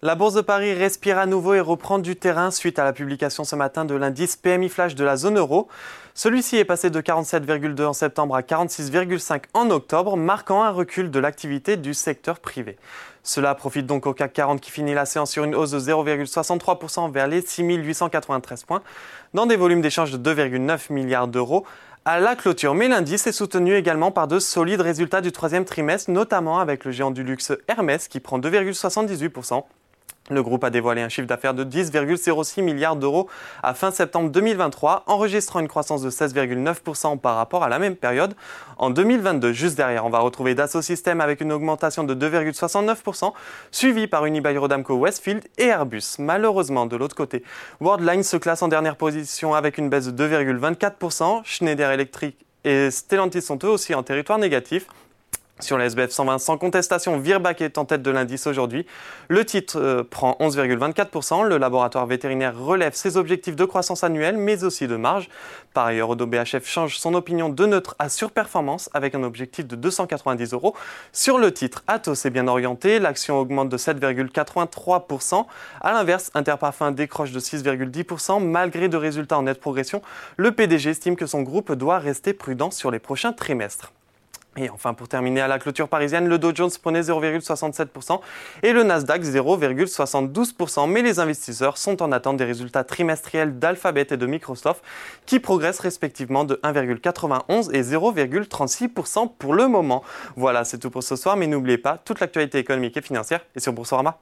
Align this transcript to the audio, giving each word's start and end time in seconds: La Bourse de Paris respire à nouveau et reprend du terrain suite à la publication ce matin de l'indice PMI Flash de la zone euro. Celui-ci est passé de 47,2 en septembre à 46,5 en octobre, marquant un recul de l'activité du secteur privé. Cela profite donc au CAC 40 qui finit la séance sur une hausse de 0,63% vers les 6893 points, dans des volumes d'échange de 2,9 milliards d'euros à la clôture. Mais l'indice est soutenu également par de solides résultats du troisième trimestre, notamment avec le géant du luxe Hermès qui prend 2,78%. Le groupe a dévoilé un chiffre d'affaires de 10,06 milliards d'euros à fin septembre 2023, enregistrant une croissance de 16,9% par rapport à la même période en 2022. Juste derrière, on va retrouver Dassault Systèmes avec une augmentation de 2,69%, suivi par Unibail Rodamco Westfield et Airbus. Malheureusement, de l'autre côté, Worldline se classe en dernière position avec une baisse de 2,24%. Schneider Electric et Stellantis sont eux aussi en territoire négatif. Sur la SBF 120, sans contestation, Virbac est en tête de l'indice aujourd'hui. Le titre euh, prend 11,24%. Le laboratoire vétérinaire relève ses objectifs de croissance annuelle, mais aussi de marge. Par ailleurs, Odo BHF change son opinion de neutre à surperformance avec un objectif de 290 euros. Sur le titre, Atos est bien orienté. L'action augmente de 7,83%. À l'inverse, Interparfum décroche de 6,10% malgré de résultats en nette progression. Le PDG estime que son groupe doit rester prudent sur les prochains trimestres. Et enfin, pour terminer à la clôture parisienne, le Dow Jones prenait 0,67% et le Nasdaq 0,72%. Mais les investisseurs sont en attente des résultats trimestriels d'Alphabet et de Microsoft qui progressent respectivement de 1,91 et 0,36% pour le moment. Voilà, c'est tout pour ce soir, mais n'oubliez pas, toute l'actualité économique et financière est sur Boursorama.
La 0.00 0.14
Bourse 0.14 0.34
de 0.34 0.42
Paris 0.42 0.74
respire 0.74 1.18
à 1.18 1.26
nouveau 1.26 1.54
et 1.54 1.60
reprend 1.60 1.98
du 1.98 2.14
terrain 2.14 2.52
suite 2.52 2.78
à 2.78 2.84
la 2.84 2.92
publication 2.92 3.42
ce 3.42 3.56
matin 3.56 3.84
de 3.84 3.96
l'indice 3.96 4.36
PMI 4.36 4.68
Flash 4.68 4.94
de 4.94 5.02
la 5.02 5.16
zone 5.16 5.38
euro. 5.38 5.66
Celui-ci 6.14 6.56
est 6.56 6.64
passé 6.64 6.88
de 6.88 7.00
47,2 7.00 7.84
en 7.84 7.92
septembre 7.92 8.36
à 8.36 8.42
46,5 8.42 9.46
en 9.54 9.70
octobre, 9.70 10.16
marquant 10.16 10.62
un 10.62 10.70
recul 10.70 11.10
de 11.10 11.18
l'activité 11.18 11.76
du 11.76 11.94
secteur 11.94 12.38
privé. 12.38 12.76
Cela 13.24 13.56
profite 13.56 13.86
donc 13.86 14.06
au 14.06 14.14
CAC 14.14 14.34
40 14.34 14.60
qui 14.60 14.70
finit 14.70 14.94
la 14.94 15.04
séance 15.04 15.32
sur 15.32 15.42
une 15.42 15.56
hausse 15.56 15.72
de 15.72 15.80
0,63% 15.80 17.10
vers 17.10 17.26
les 17.26 17.40
6893 17.40 18.62
points, 18.66 18.82
dans 19.34 19.46
des 19.46 19.56
volumes 19.56 19.80
d'échange 19.80 20.12
de 20.12 20.32
2,9 20.32 20.92
milliards 20.92 21.26
d'euros 21.26 21.66
à 22.04 22.20
la 22.20 22.36
clôture. 22.36 22.76
Mais 22.76 22.86
l'indice 22.86 23.26
est 23.26 23.32
soutenu 23.32 23.74
également 23.74 24.12
par 24.12 24.28
de 24.28 24.38
solides 24.38 24.80
résultats 24.80 25.22
du 25.22 25.32
troisième 25.32 25.64
trimestre, 25.64 26.12
notamment 26.12 26.60
avec 26.60 26.84
le 26.84 26.92
géant 26.92 27.10
du 27.10 27.24
luxe 27.24 27.52
Hermès 27.66 28.06
qui 28.06 28.20
prend 28.20 28.38
2,78%. 28.38 29.64
Le 30.30 30.42
groupe 30.42 30.62
a 30.64 30.70
dévoilé 30.70 31.00
un 31.00 31.08
chiffre 31.08 31.26
d'affaires 31.26 31.54
de 31.54 31.64
10,06 31.64 32.62
milliards 32.62 32.96
d'euros 32.96 33.28
à 33.62 33.72
fin 33.72 33.90
septembre 33.90 34.30
2023, 34.30 35.04
enregistrant 35.06 35.60
une 35.60 35.68
croissance 35.68 36.02
de 36.02 36.10
16,9% 36.10 37.18
par 37.18 37.36
rapport 37.36 37.64
à 37.64 37.68
la 37.68 37.78
même 37.78 37.96
période 37.96 38.34
en 38.76 38.90
2022. 38.90 39.52
Juste 39.52 39.76
derrière, 39.76 40.04
on 40.04 40.10
va 40.10 40.18
retrouver 40.18 40.54
Dassault 40.54 40.82
Systèmes 40.82 41.20
avec 41.20 41.40
une 41.40 41.52
augmentation 41.52 42.04
de 42.04 42.14
2,69%, 42.14 43.32
suivi 43.70 44.06
par 44.06 44.26
Unibail 44.26 44.58
Rodamco 44.58 44.94
Westfield 44.94 45.44
et 45.56 45.66
Airbus. 45.66 46.16
Malheureusement, 46.18 46.86
de 46.86 46.96
l'autre 46.96 47.16
côté, 47.16 47.42
Worldline 47.80 48.22
se 48.22 48.36
classe 48.36 48.62
en 48.62 48.68
dernière 48.68 48.96
position 48.96 49.54
avec 49.54 49.78
une 49.78 49.88
baisse 49.88 50.08
de 50.08 50.28
2,24%. 50.28 51.40
Schneider 51.44 51.90
Electric 51.90 52.36
et 52.64 52.90
Stellantis 52.90 53.42
sont 53.42 53.58
eux 53.64 53.68
aussi 53.68 53.94
en 53.94 54.02
territoire 54.02 54.38
négatif. 54.38 54.86
Sur 55.60 55.76
la 55.76 55.86
SBF 55.86 56.10
120, 56.10 56.38
sans 56.38 56.56
contestation, 56.56 57.18
Virbac 57.18 57.60
est 57.62 57.78
en 57.78 57.84
tête 57.84 58.00
de 58.00 58.12
l'indice 58.12 58.46
aujourd'hui. 58.46 58.86
Le 59.26 59.44
titre 59.44 59.80
euh, 59.80 60.04
prend 60.04 60.36
11,24%. 60.38 61.44
Le 61.44 61.58
laboratoire 61.58 62.06
vétérinaire 62.06 62.56
relève 62.56 62.94
ses 62.94 63.16
objectifs 63.16 63.56
de 63.56 63.64
croissance 63.64 64.04
annuelle, 64.04 64.36
mais 64.36 64.62
aussi 64.62 64.86
de 64.86 64.94
marge. 64.94 65.28
Par 65.74 65.86
ailleurs, 65.86 66.10
Odo 66.10 66.26
BHF 66.26 66.64
change 66.64 66.96
son 66.96 67.12
opinion 67.14 67.48
de 67.48 67.66
neutre 67.66 67.96
à 67.98 68.08
surperformance 68.08 68.88
avec 68.94 69.16
un 69.16 69.24
objectif 69.24 69.66
de 69.66 69.74
290 69.74 70.52
euros. 70.52 70.76
Sur 71.12 71.38
le 71.38 71.52
titre, 71.52 71.82
Atos 71.88 72.24
est 72.24 72.30
bien 72.30 72.46
orienté. 72.46 73.00
L'action 73.00 73.40
augmente 73.40 73.68
de 73.68 73.76
7,83%. 73.76 75.44
À 75.80 75.92
l'inverse, 75.92 76.30
Interparfum 76.34 76.94
décroche 76.94 77.32
de 77.32 77.40
6,10% 77.40 78.44
malgré 78.44 78.88
de 78.88 78.96
résultats 78.96 79.38
en 79.38 79.42
nette 79.42 79.58
progression. 79.58 80.02
Le 80.36 80.52
PDG 80.52 80.90
estime 80.90 81.16
que 81.16 81.26
son 81.26 81.42
groupe 81.42 81.72
doit 81.72 81.98
rester 81.98 82.32
prudent 82.32 82.70
sur 82.70 82.92
les 82.92 83.00
prochains 83.00 83.32
trimestres. 83.32 83.92
Et 84.60 84.70
enfin, 84.70 84.92
pour 84.92 85.08
terminer 85.08 85.40
à 85.40 85.48
la 85.48 85.58
clôture 85.58 85.88
parisienne, 85.88 86.26
le 86.26 86.38
Dow 86.38 86.52
Jones 86.54 86.70
prenait 86.82 87.02
0,67% 87.02 88.20
et 88.62 88.72
le 88.72 88.82
Nasdaq 88.82 89.22
0,72%. 89.22 90.90
Mais 90.90 91.02
les 91.02 91.20
investisseurs 91.20 91.78
sont 91.78 92.02
en 92.02 92.10
attente 92.10 92.36
des 92.38 92.44
résultats 92.44 92.82
trimestriels 92.82 93.58
d'Alphabet 93.58 94.08
et 94.10 94.16
de 94.16 94.26
Microsoft 94.26 94.82
qui 95.26 95.38
progressent 95.38 95.78
respectivement 95.78 96.44
de 96.44 96.56
1,91 96.64 97.72
et 97.72 97.82
0,36% 97.82 99.30
pour 99.38 99.54
le 99.54 99.68
moment. 99.68 100.02
Voilà, 100.36 100.64
c'est 100.64 100.78
tout 100.78 100.90
pour 100.90 101.04
ce 101.04 101.14
soir, 101.14 101.36
mais 101.36 101.46
n'oubliez 101.46 101.78
pas, 101.78 101.98
toute 101.98 102.18
l'actualité 102.18 102.58
économique 102.58 102.96
et 102.96 103.02
financière 103.02 103.40
est 103.54 103.60
sur 103.60 103.72
Boursorama. 103.72 104.18